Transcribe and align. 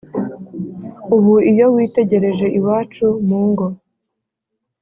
.Ubu 1.15 1.33
iyo 1.51 1.65
witegereje 1.73 2.45
iwacu 2.59 3.05
mu 3.27 3.39
ngo 3.49 3.65